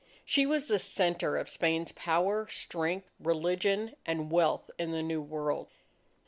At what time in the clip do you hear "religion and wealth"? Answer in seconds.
3.19-4.71